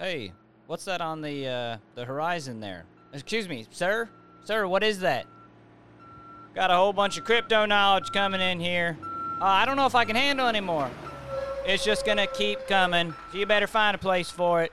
Hey, 0.00 0.32
what's 0.66 0.86
that 0.86 1.02
on 1.02 1.20
the 1.20 1.46
uh, 1.46 1.76
the 1.94 2.06
horizon 2.06 2.58
there? 2.58 2.86
Excuse 3.12 3.46
me, 3.46 3.66
sir? 3.70 4.08
Sir, 4.44 4.66
what 4.66 4.82
is 4.82 5.00
that? 5.00 5.26
Got 6.54 6.70
a 6.70 6.74
whole 6.74 6.94
bunch 6.94 7.18
of 7.18 7.24
crypto 7.24 7.66
knowledge 7.66 8.10
coming 8.10 8.40
in 8.40 8.58
here. 8.60 8.96
Uh, 9.42 9.44
I 9.44 9.66
don't 9.66 9.76
know 9.76 9.84
if 9.84 9.94
I 9.94 10.06
can 10.06 10.16
handle 10.16 10.48
anymore. 10.48 10.90
It's 11.66 11.84
just 11.84 12.06
gonna 12.06 12.26
keep 12.26 12.66
coming. 12.66 13.12
So 13.30 13.36
you 13.36 13.44
better 13.44 13.66
find 13.66 13.94
a 13.94 13.98
place 13.98 14.30
for 14.30 14.62
it. 14.62 14.72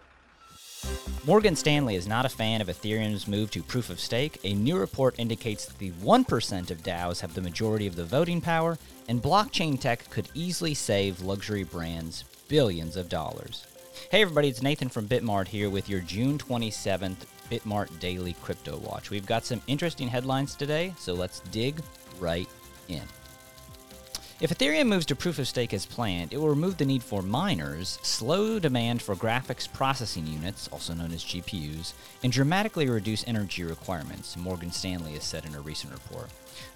Morgan 1.25 1.57
Stanley 1.57 1.95
is 1.95 2.07
not 2.07 2.25
a 2.25 2.29
fan 2.29 2.61
of 2.61 2.67
Ethereum's 2.67 3.27
move 3.27 3.51
to 3.51 3.61
proof 3.61 3.89
of 3.89 3.99
stake. 3.99 4.39
A 4.45 4.53
new 4.53 4.77
report 4.77 5.15
indicates 5.17 5.65
that 5.65 5.77
the 5.77 5.91
1% 5.91 6.71
of 6.71 6.83
DAOs 6.83 7.19
have 7.19 7.33
the 7.33 7.41
majority 7.41 7.85
of 7.85 7.97
the 7.97 8.05
voting 8.05 8.39
power, 8.39 8.77
and 9.09 9.21
blockchain 9.21 9.77
tech 9.77 10.09
could 10.09 10.29
easily 10.33 10.73
save 10.73 11.19
luxury 11.19 11.65
brands 11.65 12.23
billions 12.47 12.95
of 12.95 13.09
dollars. 13.09 13.67
Hey, 14.05 14.21
everybody, 14.21 14.47
it's 14.47 14.61
Nathan 14.61 14.87
from 14.87 15.05
Bitmart 15.05 15.49
here 15.49 15.69
with 15.69 15.89
your 15.89 15.99
June 15.99 16.37
27th 16.37 17.17
Bitmart 17.51 17.99
Daily 17.99 18.37
Crypto 18.41 18.77
Watch. 18.77 19.09
We've 19.09 19.25
got 19.25 19.43
some 19.43 19.61
interesting 19.67 20.07
headlines 20.07 20.55
today, 20.55 20.93
so 20.97 21.13
let's 21.13 21.41
dig 21.51 21.81
right 22.17 22.47
in. 22.87 23.01
If 24.39 24.51
Ethereum 24.51 24.87
moves 24.87 25.05
to 25.07 25.15
proof 25.15 25.39
of 25.39 25.47
stake 25.47 25.73
as 25.73 25.85
planned, 25.85 26.31
it 26.31 26.37
will 26.37 26.47
remove 26.47 26.77
the 26.77 26.85
need 26.85 27.03
for 27.03 27.21
miners, 27.21 27.99
slow 28.01 28.59
demand 28.59 29.01
for 29.01 29.13
graphics 29.15 29.69
processing 29.71 30.25
units, 30.25 30.69
also 30.69 30.93
known 30.93 31.11
as 31.11 31.25
GPUs, 31.25 31.91
and 32.23 32.31
dramatically 32.31 32.87
reduce 32.87 33.27
energy 33.27 33.63
requirements, 33.63 34.37
Morgan 34.37 34.71
Stanley 34.71 35.13
has 35.13 35.25
said 35.25 35.43
in 35.43 35.55
a 35.55 35.59
recent 35.59 35.91
report. 35.91 36.29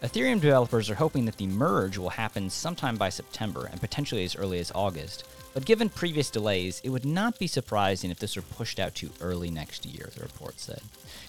Ethereum 0.03 0.41
developers 0.41 0.89
are 0.89 0.95
hoping 0.95 1.25
that 1.25 1.37
the 1.37 1.47
merge 1.47 1.97
will 1.97 2.09
happen 2.09 2.49
sometime 2.49 2.97
by 2.97 3.09
September 3.09 3.69
and 3.71 3.79
potentially 3.79 4.23
as 4.23 4.35
early 4.35 4.59
as 4.59 4.71
August, 4.73 5.23
but 5.53 5.65
given 5.65 5.89
previous 5.89 6.29
delays, 6.29 6.81
it 6.83 6.89
would 6.89 7.05
not 7.05 7.37
be 7.37 7.47
surprising 7.47 8.09
if 8.09 8.19
this 8.19 8.35
were 8.35 8.41
pushed 8.41 8.79
out 8.79 8.95
to 8.95 9.09
early 9.19 9.51
next 9.51 9.85
year, 9.85 10.09
the 10.15 10.21
report 10.21 10.59
said. 10.59 10.81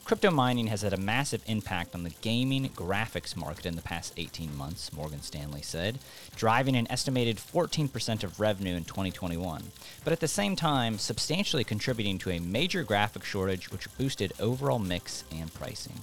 Crypto 0.04 0.30
mining 0.30 0.68
has 0.68 0.82
had 0.82 0.92
a 0.92 0.96
massive 0.96 1.42
impact 1.46 1.94
on 1.94 2.04
the 2.04 2.14
gaming 2.22 2.68
graphics 2.70 3.36
market 3.36 3.66
in 3.66 3.74
the 3.74 3.82
past 3.82 4.12
18 4.16 4.56
months, 4.56 4.92
Morgan 4.92 5.22
Stanley 5.22 5.62
said, 5.62 5.98
driving 6.36 6.76
an 6.76 6.90
estimated 6.90 7.36
14% 7.36 8.22
of 8.22 8.38
revenue 8.38 8.76
in 8.76 8.84
2021, 8.84 9.72
but 10.04 10.12
at 10.12 10.20
the 10.20 10.28
same 10.28 10.54
time, 10.54 10.98
substantially 10.98 11.64
contributing 11.64 12.18
to 12.18 12.30
a 12.30 12.38
major 12.38 12.84
graphic 12.84 13.24
shortage 13.24 13.72
which 13.72 13.96
boosted 13.98 14.32
overall 14.38 14.78
mix 14.78 15.24
and 15.32 15.52
pricing. 15.52 16.00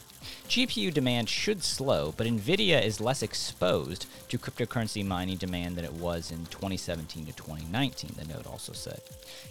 GPU 0.48 0.94
demand 0.94 1.30
should 1.30 1.64
slow, 1.64 2.14
but 2.18 2.28
Nvidia 2.40 2.82
is 2.82 3.02
less 3.02 3.22
exposed 3.22 4.06
to 4.30 4.38
cryptocurrency 4.38 5.06
mining 5.06 5.36
demand 5.36 5.76
than 5.76 5.84
it 5.84 5.94
was 5.94 6.32
in 6.32 6.46
2017 6.46 7.26
to 7.26 7.34
2019, 7.34 8.12
the 8.16 8.34
note 8.34 8.48
also 8.48 8.72
said. 8.72 9.02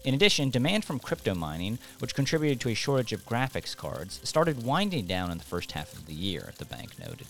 In 0.04 0.14
addition, 0.14 0.48
demand 0.48 0.84
from 0.84 0.98
crypto 0.98 1.34
mining, 1.34 1.78
which 1.98 2.14
contributed 2.14 2.60
to 2.60 2.70
a 2.70 2.74
shortage 2.74 3.12
of 3.12 3.26
graphics 3.26 3.76
cards, 3.76 4.20
started 4.24 4.64
winding 4.64 5.06
down 5.06 5.30
in 5.30 5.36
the 5.36 5.44
first 5.44 5.72
half 5.72 5.92
of 5.92 6.06
the 6.06 6.14
year, 6.14 6.52
the 6.56 6.64
bank 6.64 6.98
noted. 6.98 7.26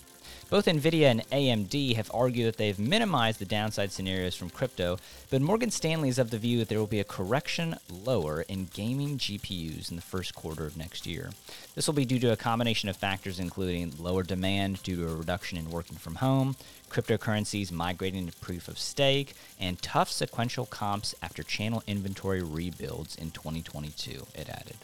Both 0.49 0.65
Nvidia 0.65 1.11
and 1.11 1.29
AMD 1.29 1.95
have 1.95 2.09
argued 2.11 2.47
that 2.47 2.57
they've 2.57 2.79
minimized 2.79 3.37
the 3.37 3.45
downside 3.45 3.91
scenarios 3.91 4.35
from 4.35 4.49
crypto, 4.49 4.97
but 5.29 5.43
Morgan 5.43 5.69
Stanley 5.69 6.09
is 6.09 6.17
of 6.17 6.31
the 6.31 6.39
view 6.39 6.57
that 6.57 6.69
there 6.69 6.79
will 6.79 6.87
be 6.87 6.99
a 6.99 7.03
correction 7.03 7.75
lower 7.87 8.41
in 8.41 8.67
gaming 8.73 9.19
GPUs 9.19 9.91
in 9.91 9.95
the 9.95 10.01
first 10.01 10.33
quarter 10.33 10.65
of 10.65 10.75
next 10.75 11.05
year. 11.05 11.29
This 11.75 11.85
will 11.85 11.93
be 11.93 12.03
due 12.03 12.17
to 12.21 12.31
a 12.31 12.35
combination 12.35 12.89
of 12.89 12.97
factors 12.97 13.39
including 13.39 13.93
lower 13.99 14.23
demand 14.23 14.81
due 14.81 14.95
to 14.95 15.11
a 15.11 15.15
reduction 15.15 15.59
in 15.59 15.69
working 15.69 15.97
from 15.97 16.15
home, 16.15 16.55
cryptocurrencies 16.89 17.71
migrating 17.71 18.25
to 18.25 18.35
proof 18.37 18.67
of 18.67 18.79
stake, 18.79 19.35
and 19.59 19.79
tough 19.83 20.09
sequential 20.09 20.65
comps 20.65 21.13
after 21.21 21.43
channel 21.43 21.83
inventory 21.85 22.41
rebuilds 22.41 23.15
in 23.15 23.29
2022, 23.29 24.25
it 24.33 24.49
added. 24.49 24.77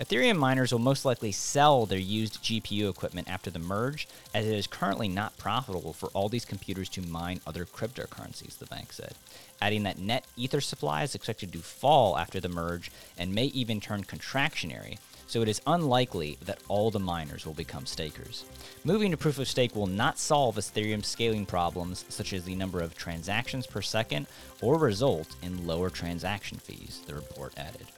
Ethereum 0.00 0.36
miners 0.36 0.70
will 0.70 0.78
most 0.78 1.04
likely 1.04 1.32
sell 1.32 1.84
their 1.84 1.98
used 1.98 2.40
GPU 2.40 2.88
equipment 2.88 3.28
after 3.28 3.50
the 3.50 3.58
merge, 3.58 4.06
as 4.32 4.46
it 4.46 4.54
is 4.54 4.68
currently 4.68 5.08
not 5.08 5.36
profitable 5.38 5.92
for 5.92 6.08
all 6.10 6.28
these 6.28 6.44
computers 6.44 6.88
to 6.90 7.02
mine 7.02 7.40
other 7.44 7.64
cryptocurrencies, 7.64 8.58
the 8.58 8.66
bank 8.66 8.92
said. 8.92 9.14
Adding 9.60 9.82
that 9.82 9.98
net 9.98 10.24
Ether 10.36 10.60
supply 10.60 11.02
is 11.02 11.16
expected 11.16 11.52
to 11.52 11.58
fall 11.58 12.16
after 12.16 12.38
the 12.38 12.48
merge 12.48 12.92
and 13.18 13.34
may 13.34 13.46
even 13.46 13.80
turn 13.80 14.04
contractionary, 14.04 14.98
so 15.26 15.42
it 15.42 15.48
is 15.48 15.60
unlikely 15.66 16.38
that 16.44 16.62
all 16.68 16.92
the 16.92 17.00
miners 17.00 17.44
will 17.44 17.52
become 17.52 17.84
stakers. 17.84 18.44
Moving 18.84 19.10
to 19.10 19.16
proof 19.16 19.40
of 19.40 19.48
stake 19.48 19.74
will 19.74 19.88
not 19.88 20.20
solve 20.20 20.54
Ethereum's 20.54 21.08
scaling 21.08 21.44
problems, 21.44 22.04
such 22.08 22.32
as 22.32 22.44
the 22.44 22.54
number 22.54 22.80
of 22.80 22.96
transactions 22.96 23.66
per 23.66 23.82
second, 23.82 24.28
or 24.62 24.78
result 24.78 25.34
in 25.42 25.66
lower 25.66 25.90
transaction 25.90 26.58
fees, 26.58 27.02
the 27.08 27.16
report 27.16 27.52
added. 27.56 27.88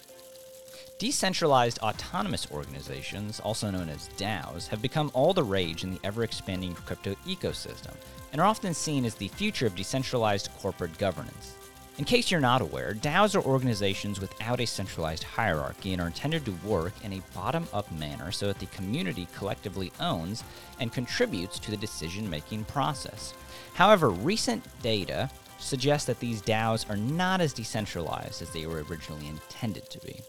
Decentralized 1.01 1.79
autonomous 1.79 2.47
organizations, 2.53 3.41
also 3.41 3.71
known 3.71 3.89
as 3.89 4.11
DAOs, 4.19 4.69
have 4.69 4.83
become 4.83 5.11
all 5.15 5.33
the 5.33 5.43
rage 5.43 5.83
in 5.83 5.95
the 5.95 6.01
ever 6.05 6.25
expanding 6.25 6.75
crypto 6.75 7.15
ecosystem 7.27 7.95
and 8.33 8.39
are 8.39 8.47
often 8.47 8.75
seen 8.75 9.07
as 9.07 9.15
the 9.15 9.29
future 9.29 9.67
of 9.67 9.75
decentralized 9.75 10.51
corporate 10.61 10.99
governance. 10.99 11.55
In 11.97 12.05
case 12.05 12.31
you're 12.31 12.39
not 12.39 12.61
aware, 12.61 12.93
DAOs 12.93 13.35
are 13.35 13.43
organizations 13.43 14.21
without 14.21 14.61
a 14.61 14.67
centralized 14.67 15.23
hierarchy 15.23 15.95
and 15.95 16.03
are 16.03 16.09
intended 16.09 16.45
to 16.45 16.69
work 16.69 16.93
in 17.03 17.15
a 17.15 17.23
bottom 17.35 17.67
up 17.73 17.91
manner 17.93 18.31
so 18.31 18.49
that 18.49 18.59
the 18.59 18.67
community 18.67 19.27
collectively 19.35 19.91
owns 20.01 20.45
and 20.81 20.93
contributes 20.93 21.59
to 21.61 21.71
the 21.71 21.79
decision 21.79 22.29
making 22.29 22.65
process. 22.65 23.33
However, 23.73 24.11
recent 24.11 24.63
data 24.83 25.31
suggests 25.59 26.07
that 26.09 26.21
these 26.21 26.43
DAOs 26.43 26.91
are 26.91 26.99
not 26.99 27.41
as 27.41 27.55
decentralized 27.55 28.43
as 28.43 28.51
they 28.51 28.67
were 28.67 28.85
originally 28.85 29.29
intended 29.29 29.89
to 29.89 29.99
be. 30.01 30.21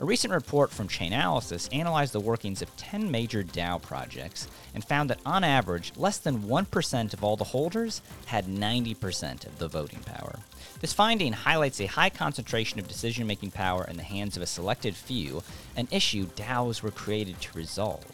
A 0.00 0.04
recent 0.04 0.32
report 0.32 0.70
from 0.70 0.88
Chainalysis 0.88 1.68
analyzed 1.72 2.12
the 2.12 2.20
workings 2.20 2.62
of 2.62 2.76
10 2.76 3.10
major 3.10 3.42
DAO 3.42 3.80
projects 3.80 4.48
and 4.74 4.84
found 4.84 5.10
that 5.10 5.20
on 5.24 5.44
average, 5.44 5.92
less 5.96 6.18
than 6.18 6.42
1% 6.42 7.14
of 7.14 7.22
all 7.22 7.36
the 7.36 7.44
holders 7.44 8.02
had 8.26 8.46
90% 8.46 9.46
of 9.46 9.58
the 9.58 9.68
voting 9.68 10.00
power. 10.00 10.40
This 10.80 10.92
finding 10.92 11.32
highlights 11.32 11.80
a 11.80 11.86
high 11.86 12.10
concentration 12.10 12.78
of 12.78 12.88
decision 12.88 13.26
making 13.26 13.52
power 13.52 13.84
in 13.84 13.96
the 13.96 14.02
hands 14.02 14.36
of 14.36 14.42
a 14.42 14.46
selected 14.46 14.94
few, 14.96 15.42
an 15.76 15.88
issue 15.90 16.26
DAOs 16.26 16.82
were 16.82 16.90
created 16.90 17.40
to 17.40 17.56
resolve. 17.56 18.04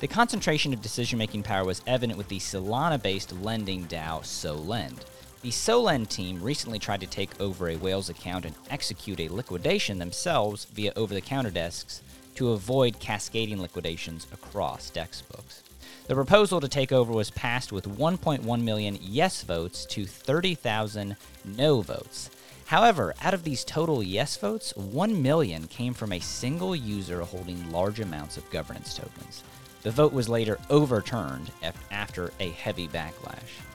The 0.00 0.08
concentration 0.08 0.72
of 0.72 0.82
decision 0.82 1.18
making 1.18 1.44
power 1.44 1.64
was 1.64 1.82
evident 1.86 2.18
with 2.18 2.28
the 2.28 2.38
Solana 2.38 3.00
based 3.00 3.32
lending 3.40 3.86
DAO 3.86 4.22
SoLend. 4.22 4.98
The 5.42 5.50
Solend 5.50 6.08
team 6.08 6.40
recently 6.40 6.78
tried 6.78 7.00
to 7.00 7.06
take 7.08 7.40
over 7.40 7.68
a 7.68 7.74
Whales 7.74 8.08
account 8.08 8.44
and 8.44 8.54
execute 8.70 9.18
a 9.18 9.28
liquidation 9.28 9.98
themselves 9.98 10.66
via 10.66 10.92
over 10.94 11.12
the 11.12 11.20
counter 11.20 11.50
desks 11.50 12.00
to 12.36 12.52
avoid 12.52 13.00
cascading 13.00 13.60
liquidations 13.60 14.28
across 14.32 14.88
DEX 14.90 15.22
books. 15.22 15.64
The 16.06 16.14
proposal 16.14 16.60
to 16.60 16.68
take 16.68 16.92
over 16.92 17.12
was 17.12 17.32
passed 17.32 17.72
with 17.72 17.88
1.1 17.88 18.62
million 18.62 18.96
yes 19.00 19.42
votes 19.42 19.84
to 19.86 20.06
30,000 20.06 21.16
no 21.44 21.80
votes. 21.80 22.30
However, 22.66 23.12
out 23.20 23.34
of 23.34 23.42
these 23.42 23.64
total 23.64 24.00
yes 24.00 24.36
votes, 24.36 24.72
1 24.76 25.20
million 25.20 25.66
came 25.66 25.92
from 25.92 26.12
a 26.12 26.20
single 26.20 26.76
user 26.76 27.20
holding 27.22 27.72
large 27.72 27.98
amounts 27.98 28.36
of 28.36 28.48
governance 28.50 28.94
tokens. 28.94 29.42
The 29.82 29.90
vote 29.90 30.12
was 30.12 30.28
later 30.28 30.60
overturned 30.70 31.50
after 31.90 32.32
a 32.38 32.50
heavy 32.50 32.86
backlash. 32.86 33.71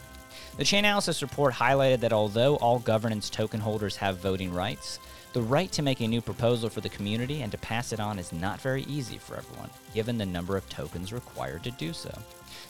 The 0.58 0.64
Chainalysis 0.64 1.22
report 1.22 1.54
highlighted 1.54 2.00
that 2.00 2.12
although 2.12 2.56
all 2.56 2.80
governance 2.80 3.30
token 3.30 3.60
holders 3.60 3.96
have 3.98 4.18
voting 4.18 4.52
rights, 4.52 4.98
the 5.34 5.42
right 5.44 5.72
to 5.74 5.84
make 5.84 6.02
a 6.02 6.08
new 6.08 6.20
proposal 6.20 6.68
for 6.68 6.82
the 6.82 6.90
community 6.90 7.44
and 7.44 7.52
to 7.52 7.60
pass 7.60 7.94
it 7.94 8.00
on 8.00 8.18
is 8.18 8.34
not 8.34 8.60
very 8.60 8.82
easy 8.86 9.20
for 9.20 9.38
everyone, 9.38 9.70
given 9.94 10.18
the 10.18 10.26
number 10.26 10.58
of 10.58 10.68
tokens 10.68 11.14
required 11.14 11.64
to 11.64 11.70
do 11.70 11.94
so. 11.94 12.12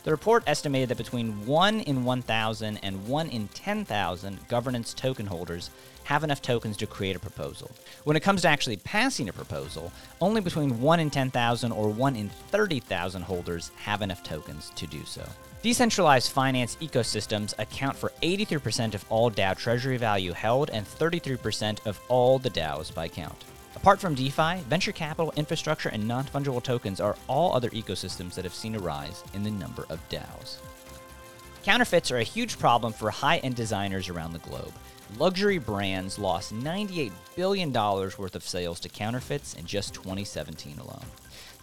The 0.04 0.12
report 0.12 0.44
estimated 0.48 0.90
that 0.90 0.98
between 0.98 1.46
1 1.46 1.80
in 1.80 2.04
1,000 2.04 2.78
and 2.84 3.08
1 3.08 3.30
in 3.30 3.48
10,000 3.48 4.48
governance 4.50 4.94
token 4.94 5.26
holders 5.26 5.70
have 6.08 6.24
enough 6.24 6.42
tokens 6.42 6.78
to 6.78 6.88
create 6.88 7.18
a 7.18 7.20
proposal. 7.20 7.70
When 8.06 8.16
it 8.16 8.24
comes 8.24 8.44
to 8.44 8.48
actually 8.48 8.78
passing 8.78 9.28
a 9.28 9.34
proposal, 9.34 9.92
only 10.22 10.40
between 10.40 10.80
1 10.80 11.00
in 11.02 11.10
10,000 11.10 11.72
or 11.74 11.90
1 11.90 12.16
in 12.16 12.30
30,000 12.30 13.22
holders 13.22 13.72
have 13.76 14.02
enough 14.02 14.24
tokens 14.24 14.72
to 14.78 14.88
do 14.88 15.04
so. 15.04 15.28
Decentralized 15.62 16.32
finance 16.32 16.78
ecosystems 16.80 17.54
account 17.60 17.98
for 17.98 18.14
83% 18.22 18.94
of 18.94 19.04
all 19.10 19.30
DAO 19.30 19.58
treasury 19.58 19.98
value 19.98 20.32
held 20.32 20.70
and 20.70 20.86
33% 20.86 21.86
of 21.86 22.00
all 22.08 22.40
the 22.40 22.52
DAOs 22.52 22.94
by 22.96 23.10
count. 23.10 23.44
Apart 23.76 24.00
from 24.00 24.16
DeFi, 24.16 24.62
venture 24.70 24.94
capital, 24.94 25.34
infrastructure, 25.36 25.90
and 25.90 26.08
non 26.08 26.24
fungible 26.24 26.64
tokens 26.64 27.02
are 27.02 27.18
all 27.28 27.54
other 27.54 27.70
ecosystems 27.72 28.34
that 28.36 28.46
have 28.46 28.54
seen 28.54 28.76
a 28.76 28.80
rise 28.80 29.26
in 29.34 29.44
the 29.44 29.52
number 29.52 29.86
of 29.90 30.00
DAOs. 30.08 30.60
Counterfeits 31.64 32.12
are 32.12 32.20
a 32.20 32.24
huge 32.24 32.58
problem 32.58 32.94
for 32.94 33.10
high 33.10 33.40
end 33.40 33.56
designers 33.56 34.08
around 34.08 34.32
the 34.32 34.40
globe. 34.40 34.72
Luxury 35.16 35.58
brands 35.58 36.20
lost 36.20 36.54
$98 36.54 37.12
billion 37.36 37.72
worth 37.72 38.36
of 38.36 38.44
sales 38.44 38.80
to 38.82 38.90
counterfeits 38.90 39.54
in 39.54 39.66
just 39.66 39.94
2017 39.94 40.78
alone. 40.80 41.06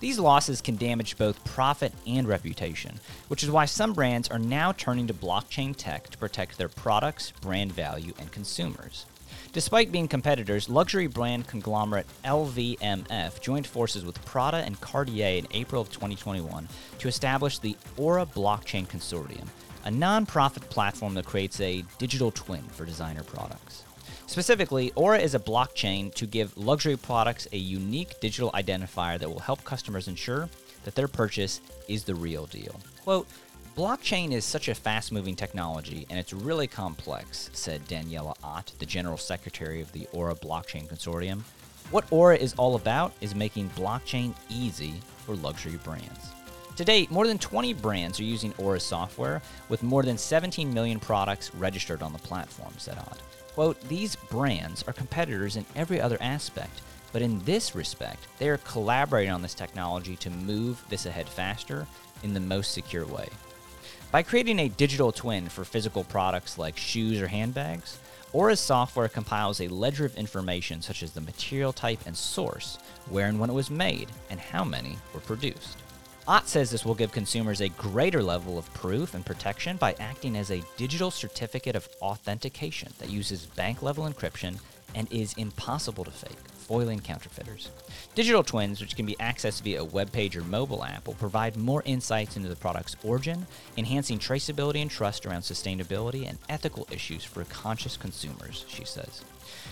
These 0.00 0.18
losses 0.18 0.60
can 0.60 0.76
damage 0.76 1.16
both 1.16 1.44
profit 1.44 1.92
and 2.06 2.26
reputation, 2.26 2.98
which 3.28 3.42
is 3.42 3.50
why 3.50 3.66
some 3.66 3.92
brands 3.92 4.28
are 4.28 4.38
now 4.38 4.72
turning 4.72 5.06
to 5.06 5.14
blockchain 5.14 5.74
tech 5.76 6.10
to 6.10 6.18
protect 6.18 6.58
their 6.58 6.68
products, 6.68 7.32
brand 7.40 7.72
value, 7.72 8.12
and 8.18 8.32
consumers. 8.32 9.06
Despite 9.52 9.92
being 9.92 10.08
competitors, 10.08 10.68
luxury 10.68 11.06
brand 11.06 11.46
conglomerate 11.46 12.06
LVMF 12.24 13.40
joined 13.40 13.66
forces 13.66 14.04
with 14.04 14.24
Prada 14.24 14.58
and 14.58 14.80
Cartier 14.80 15.38
in 15.38 15.46
April 15.52 15.80
of 15.80 15.92
2021 15.92 16.68
to 16.98 17.08
establish 17.08 17.58
the 17.58 17.76
Aura 17.96 18.26
Blockchain 18.26 18.88
Consortium, 18.88 19.46
a 19.84 19.90
non-profit 19.90 20.68
platform 20.70 21.14
that 21.14 21.26
creates 21.26 21.60
a 21.60 21.84
digital 21.98 22.30
twin 22.30 22.62
for 22.62 22.84
designer 22.84 23.22
products. 23.22 23.84
Specifically, 24.26 24.90
Aura 24.96 25.18
is 25.18 25.34
a 25.34 25.38
blockchain 25.38 26.12
to 26.14 26.26
give 26.26 26.56
luxury 26.56 26.96
products 26.96 27.46
a 27.52 27.58
unique 27.58 28.18
digital 28.20 28.50
identifier 28.52 29.18
that 29.18 29.28
will 29.28 29.38
help 29.40 29.62
customers 29.64 30.08
ensure 30.08 30.48
that 30.84 30.94
their 30.94 31.08
purchase 31.08 31.60
is 31.88 32.04
the 32.04 32.14
real 32.14 32.46
deal. 32.46 32.80
Quote, 33.04 33.28
Blockchain 33.76 34.30
is 34.30 34.44
such 34.44 34.68
a 34.68 34.74
fast 34.74 35.10
moving 35.10 35.34
technology 35.34 36.06
and 36.08 36.16
it's 36.16 36.32
really 36.32 36.68
complex, 36.68 37.50
said 37.52 37.84
Daniela 37.86 38.36
Ott, 38.44 38.72
the 38.78 38.86
General 38.86 39.18
Secretary 39.18 39.80
of 39.80 39.90
the 39.90 40.06
Aura 40.12 40.36
Blockchain 40.36 40.86
Consortium. 40.86 41.40
What 41.90 42.04
Aura 42.12 42.36
is 42.36 42.54
all 42.54 42.76
about 42.76 43.12
is 43.20 43.34
making 43.34 43.70
blockchain 43.70 44.32
easy 44.48 44.94
for 45.26 45.34
luxury 45.34 45.78
brands. 45.82 46.30
To 46.76 46.84
date, 46.84 47.10
more 47.12 47.26
than 47.26 47.38
20 47.38 47.72
brands 47.74 48.18
are 48.18 48.24
using 48.24 48.52
Aura 48.58 48.80
software, 48.80 49.40
with 49.68 49.84
more 49.84 50.02
than 50.02 50.18
17 50.18 50.74
million 50.74 50.98
products 50.98 51.54
registered 51.54 52.02
on 52.02 52.12
the 52.12 52.18
platform, 52.18 52.72
said 52.78 52.98
Ott. 52.98 53.20
Quote, 53.54 53.80
These 53.82 54.16
brands 54.16 54.82
are 54.88 54.92
competitors 54.92 55.54
in 55.54 55.64
every 55.76 56.00
other 56.00 56.18
aspect, 56.20 56.80
but 57.12 57.22
in 57.22 57.38
this 57.44 57.76
respect, 57.76 58.26
they 58.40 58.48
are 58.48 58.56
collaborating 58.58 59.30
on 59.30 59.40
this 59.40 59.54
technology 59.54 60.16
to 60.16 60.30
move 60.30 60.84
this 60.88 61.06
ahead 61.06 61.28
faster 61.28 61.86
in 62.24 62.34
the 62.34 62.40
most 62.40 62.72
secure 62.72 63.06
way. 63.06 63.28
By 64.10 64.24
creating 64.24 64.58
a 64.58 64.68
digital 64.68 65.12
twin 65.12 65.48
for 65.48 65.64
physical 65.64 66.02
products 66.02 66.58
like 66.58 66.76
shoes 66.76 67.20
or 67.20 67.28
handbags, 67.28 67.98
Aura's 68.32 68.58
software 68.58 69.08
compiles 69.08 69.60
a 69.60 69.68
ledger 69.68 70.04
of 70.04 70.16
information 70.16 70.82
such 70.82 71.04
as 71.04 71.12
the 71.12 71.20
material 71.20 71.72
type 71.72 72.00
and 72.04 72.16
source, 72.16 72.78
where 73.08 73.28
and 73.28 73.38
when 73.38 73.50
it 73.50 73.54
was 73.54 73.70
made, 73.70 74.08
and 74.28 74.40
how 74.40 74.64
many 74.64 74.98
were 75.12 75.20
produced. 75.20 75.78
Ott 76.26 76.48
says 76.48 76.70
this 76.70 76.86
will 76.86 76.94
give 76.94 77.12
consumers 77.12 77.60
a 77.60 77.68
greater 77.70 78.22
level 78.22 78.56
of 78.56 78.72
proof 78.72 79.14
and 79.14 79.26
protection 79.26 79.76
by 79.76 79.94
acting 80.00 80.36
as 80.36 80.50
a 80.50 80.62
digital 80.78 81.10
certificate 81.10 81.76
of 81.76 81.86
authentication 82.00 82.90
that 82.98 83.10
uses 83.10 83.44
bank 83.44 83.82
level 83.82 84.08
encryption 84.08 84.58
and 84.94 85.06
is 85.12 85.34
impossible 85.34 86.04
to 86.04 86.10
fake 86.10 86.53
foiling 86.66 87.00
counterfeiters. 87.00 87.70
Digital 88.14 88.42
twins, 88.42 88.80
which 88.80 88.96
can 88.96 89.06
be 89.06 89.16
accessed 89.16 89.62
via 89.62 89.80
a 89.80 89.84
web 89.84 90.10
page 90.12 90.36
or 90.36 90.42
mobile 90.42 90.84
app, 90.84 91.06
will 91.06 91.14
provide 91.14 91.56
more 91.56 91.82
insights 91.84 92.36
into 92.36 92.48
the 92.48 92.56
product's 92.56 92.96
origin, 93.04 93.46
enhancing 93.76 94.18
traceability 94.18 94.80
and 94.80 94.90
trust 94.90 95.26
around 95.26 95.42
sustainability 95.42 96.28
and 96.28 96.38
ethical 96.48 96.86
issues 96.90 97.24
for 97.24 97.44
conscious 97.44 97.96
consumers, 97.96 98.64
she 98.68 98.84
says. 98.84 99.22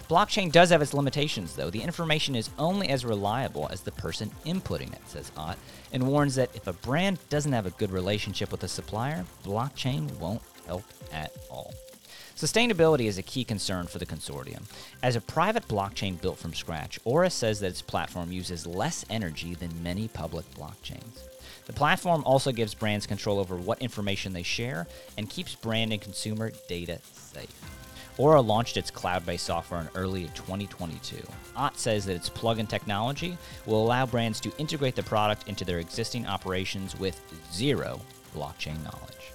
Blockchain 0.08 0.52
does 0.52 0.70
have 0.70 0.82
its 0.82 0.94
limitations, 0.94 1.54
though. 1.54 1.70
The 1.70 1.82
information 1.82 2.34
is 2.34 2.50
only 2.58 2.88
as 2.88 3.04
reliable 3.04 3.68
as 3.70 3.80
the 3.80 3.92
person 3.92 4.30
inputting 4.44 4.92
it, 4.92 5.08
says 5.08 5.32
Ott, 5.36 5.58
and 5.92 6.06
warns 6.06 6.34
that 6.34 6.54
if 6.54 6.66
a 6.66 6.72
brand 6.72 7.18
doesn't 7.30 7.52
have 7.52 7.66
a 7.66 7.70
good 7.70 7.90
relationship 7.90 8.52
with 8.52 8.62
a 8.64 8.68
supplier, 8.68 9.24
blockchain 9.44 10.10
won't 10.18 10.42
help 10.66 10.84
at 11.12 11.32
all. 11.50 11.72
Sustainability 12.36 13.06
is 13.06 13.18
a 13.18 13.22
key 13.22 13.44
concern 13.44 13.86
for 13.86 13.98
the 13.98 14.06
consortium. 14.06 14.62
As 15.02 15.16
a 15.16 15.20
private 15.20 15.68
blockchain 15.68 16.20
built 16.20 16.38
from 16.38 16.54
scratch, 16.54 16.98
Aura 17.04 17.30
says 17.30 17.60
that 17.60 17.68
its 17.68 17.82
platform 17.82 18.32
uses 18.32 18.66
less 18.66 19.04
energy 19.10 19.54
than 19.54 19.82
many 19.82 20.08
public 20.08 20.44
blockchains. 20.54 21.28
The 21.66 21.72
platform 21.72 22.22
also 22.24 22.52
gives 22.52 22.74
brands 22.74 23.06
control 23.06 23.38
over 23.38 23.56
what 23.56 23.80
information 23.80 24.32
they 24.32 24.42
share 24.42 24.86
and 25.16 25.30
keeps 25.30 25.54
brand 25.54 25.92
and 25.92 26.00
consumer 26.00 26.52
data 26.68 26.98
safe. 27.12 27.48
Aura 28.18 28.40
launched 28.40 28.76
its 28.76 28.90
cloud 28.90 29.24
based 29.24 29.46
software 29.46 29.80
in 29.80 29.88
early 29.94 30.24
2022. 30.34 31.16
Ott 31.56 31.78
says 31.78 32.04
that 32.04 32.14
its 32.16 32.28
plug 32.28 32.58
in 32.58 32.66
technology 32.66 33.38
will 33.64 33.82
allow 33.82 34.04
brands 34.04 34.40
to 34.40 34.52
integrate 34.58 34.94
the 34.94 35.02
product 35.02 35.48
into 35.48 35.64
their 35.64 35.78
existing 35.78 36.26
operations 36.26 36.98
with 36.98 37.20
zero 37.52 38.00
blockchain 38.34 38.82
knowledge. 38.84 39.31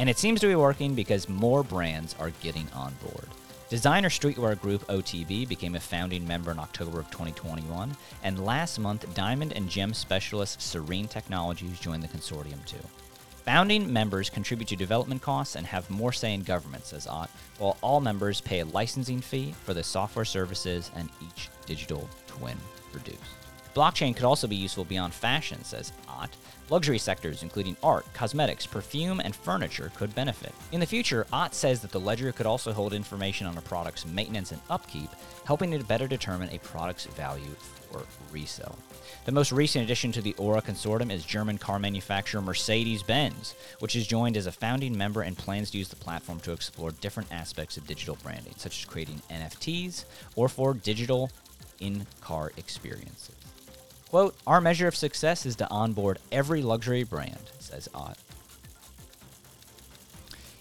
And 0.00 0.08
it 0.08 0.16
seems 0.16 0.40
to 0.40 0.46
be 0.46 0.54
working 0.54 0.94
because 0.94 1.28
more 1.28 1.62
brands 1.62 2.16
are 2.18 2.30
getting 2.42 2.66
on 2.74 2.94
board. 3.02 3.28
Designer 3.68 4.08
streetwear 4.08 4.58
group 4.58 4.80
OTB 4.86 5.46
became 5.46 5.74
a 5.74 5.80
founding 5.80 6.26
member 6.26 6.50
in 6.50 6.58
October 6.58 7.00
of 7.00 7.10
2021, 7.10 7.94
and 8.22 8.46
last 8.46 8.78
month, 8.78 9.14
diamond 9.14 9.52
and 9.52 9.68
gem 9.68 9.92
specialist 9.92 10.60
Sarine 10.60 11.06
Technologies 11.06 11.78
joined 11.78 12.02
the 12.02 12.08
consortium 12.08 12.64
too. 12.64 12.78
Founding 13.44 13.92
members 13.92 14.30
contribute 14.30 14.68
to 14.68 14.76
development 14.76 15.20
costs 15.20 15.54
and 15.54 15.66
have 15.66 15.90
more 15.90 16.14
say 16.14 16.32
in 16.32 16.44
government, 16.44 16.86
says 16.86 17.06
Ott, 17.06 17.28
while 17.58 17.76
all 17.82 18.00
members 18.00 18.40
pay 18.40 18.60
a 18.60 18.64
licensing 18.64 19.20
fee 19.20 19.52
for 19.66 19.74
the 19.74 19.82
software 19.82 20.24
services 20.24 20.90
and 20.96 21.10
each 21.20 21.50
digital 21.66 22.08
twin 22.26 22.56
produced. 22.90 23.39
Blockchain 23.74 24.14
could 24.14 24.24
also 24.24 24.46
be 24.46 24.56
useful 24.56 24.84
beyond 24.84 25.14
fashion, 25.14 25.62
says 25.64 25.92
Ott. 26.08 26.30
Luxury 26.70 26.98
sectors, 26.98 27.42
including 27.42 27.76
art, 27.82 28.06
cosmetics, 28.14 28.64
perfume, 28.64 29.20
and 29.20 29.34
furniture, 29.34 29.90
could 29.96 30.14
benefit. 30.14 30.52
In 30.70 30.78
the 30.78 30.86
future, 30.86 31.26
Ott 31.32 31.52
says 31.52 31.80
that 31.82 31.90
the 31.90 31.98
ledger 31.98 32.30
could 32.30 32.46
also 32.46 32.72
hold 32.72 32.92
information 32.92 33.48
on 33.48 33.58
a 33.58 33.62
product's 33.62 34.06
maintenance 34.06 34.52
and 34.52 34.60
upkeep, 34.70 35.10
helping 35.44 35.72
to 35.72 35.84
better 35.84 36.06
determine 36.06 36.48
a 36.50 36.60
product's 36.60 37.06
value 37.06 37.56
for 37.90 38.02
resale. 38.32 38.78
The 39.24 39.32
most 39.32 39.50
recent 39.50 39.84
addition 39.84 40.12
to 40.12 40.22
the 40.22 40.34
Aura 40.34 40.62
consortium 40.62 41.10
is 41.10 41.24
German 41.24 41.58
car 41.58 41.80
manufacturer 41.80 42.40
Mercedes 42.40 43.02
Benz, 43.02 43.56
which 43.80 43.94
has 43.94 44.06
joined 44.06 44.36
as 44.36 44.46
a 44.46 44.52
founding 44.52 44.96
member 44.96 45.22
and 45.22 45.36
plans 45.36 45.72
to 45.72 45.78
use 45.78 45.88
the 45.88 45.96
platform 45.96 46.38
to 46.40 46.52
explore 46.52 46.92
different 46.92 47.32
aspects 47.32 47.76
of 47.76 47.86
digital 47.86 48.16
branding, 48.22 48.54
such 48.56 48.78
as 48.80 48.84
creating 48.84 49.20
NFTs 49.28 50.04
or 50.36 50.48
for 50.48 50.74
digital 50.74 51.30
in 51.80 52.06
car 52.20 52.52
experiences. 52.56 53.34
Quote, 54.10 54.34
our 54.44 54.60
measure 54.60 54.88
of 54.88 54.96
success 54.96 55.46
is 55.46 55.54
to 55.54 55.70
onboard 55.70 56.18
every 56.32 56.62
luxury 56.62 57.04
brand, 57.04 57.38
says 57.60 57.88
Ott. 57.94 58.18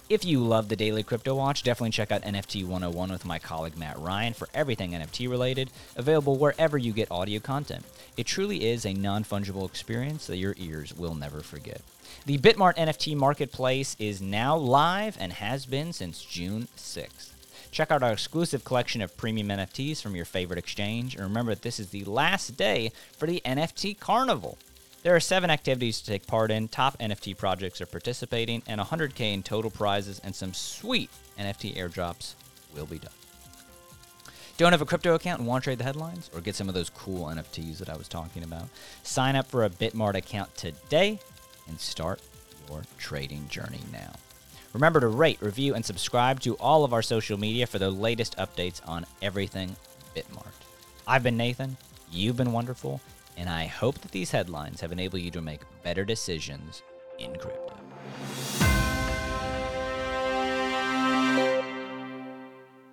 If 0.08 0.24
you 0.24 0.40
love 0.40 0.70
the 0.70 0.76
Daily 0.76 1.02
Crypto 1.02 1.34
Watch, 1.34 1.64
definitely 1.64 1.90
check 1.90 2.12
out 2.12 2.22
NFT 2.22 2.64
101 2.64 3.12
with 3.12 3.26
my 3.26 3.40
colleague 3.40 3.76
Matt 3.76 3.98
Ryan 3.98 4.34
for 4.34 4.50
everything 4.54 4.92
NFT 4.92 5.28
related, 5.28 5.72
available 5.96 6.36
wherever 6.36 6.78
you 6.78 6.94
get 6.94 7.10
audio 7.10 7.40
content. 7.40 7.86
It 8.16 8.28
truly 8.28 8.70
is 8.70 8.86
a 8.86 8.94
non 8.94 9.24
fungible 9.24 9.68
experience 9.68 10.28
that 10.28 10.38
your 10.38 10.54
ears 10.58 10.96
will 10.96 11.16
never 11.16 11.42
forget. 11.42 11.82
The 12.28 12.38
Bitmart 12.38 12.78
NFT 12.78 13.16
marketplace 13.16 13.96
is 13.98 14.22
now 14.22 14.56
live 14.56 15.18
and 15.20 15.34
has 15.34 15.66
been 15.66 15.92
since 15.92 16.24
June 16.24 16.68
6th. 16.78 17.32
Check 17.72 17.92
out 17.92 18.04
our 18.04 18.12
exclusive 18.12 18.64
collection 18.64 19.02
of 19.02 19.16
premium 19.16 19.50
NFTs 19.50 20.02
from 20.02 20.16
your 20.16 20.26
favorite 20.26 20.60
exchange. 20.60 21.16
And 21.16 21.24
remember 21.24 21.54
that 21.54 21.62
this 21.62 21.80
is 21.80 21.90
the 21.90 22.04
last 22.06 22.58
day 22.58 22.92
for 23.18 23.28
the 23.28 23.42
NFT 23.46 24.00
Carnival. 24.00 24.58
There 25.02 25.16
are 25.16 25.22
seven 25.22 25.50
activities 25.50 26.02
to 26.02 26.08
take 26.08 26.28
part 26.28 26.52
in. 26.52 26.68
Top 26.68 26.98
NFT 26.98 27.38
projects 27.38 27.80
are 27.80 27.86
participating, 27.86 28.62
and 28.68 28.82
100K 28.82 29.34
in 29.34 29.44
total 29.44 29.72
prizes 29.72 30.20
and 30.20 30.36
some 30.36 30.54
sweet 30.54 31.10
NFT 31.40 31.78
airdrops 31.78 32.34
will 32.76 32.86
be 32.86 33.00
done. 33.00 33.12
Don't 34.58 34.74
have 34.74 34.82
a 34.82 34.86
crypto 34.86 35.16
account 35.16 35.40
and 35.40 35.48
want 35.48 35.64
to 35.64 35.68
trade 35.70 35.78
the 35.78 35.86
headlines 35.86 36.30
or 36.34 36.42
get 36.42 36.54
some 36.54 36.68
of 36.68 36.76
those 36.76 36.90
cool 36.90 37.28
NFTs 37.28 37.78
that 37.78 37.90
I 37.90 37.96
was 37.96 38.10
talking 38.10 38.44
about? 38.44 38.68
Sign 39.04 39.38
up 39.38 39.48
for 39.48 39.64
a 39.64 39.70
Bitmart 39.70 40.16
account 40.16 40.54
today 40.58 41.18
and 41.70 41.80
start 41.80 42.20
your 42.68 42.82
trading 42.98 43.48
journey 43.48 43.80
now. 43.94 44.12
Remember 44.74 45.00
to 45.00 45.08
rate, 45.08 45.42
review, 45.42 45.74
and 45.74 45.84
subscribe 45.84 46.40
to 46.42 46.56
all 46.58 46.84
of 46.84 46.94
our 46.94 47.02
social 47.02 47.40
media 47.40 47.66
for 47.66 47.80
the 47.80 47.90
latest 47.90 48.38
updates 48.38 48.88
on 48.88 49.06
everything 49.22 49.76
Bitmart. 50.16 50.54
I've 51.08 51.24
been 51.24 51.38
Nathan, 51.38 51.76
you've 52.12 52.38
been 52.38 52.52
wonderful, 52.52 53.02
and 53.36 53.50
I 53.50 53.66
hope 53.66 53.98
that 54.00 54.12
these 54.12 54.30
headlines 54.30 54.80
have 54.82 54.92
enabled 54.92 55.24
you 55.24 55.32
to 55.32 55.42
make 55.42 55.62
better 55.82 56.06
decisions 56.06 56.84
in 57.18 57.36
crypto. 57.36 57.74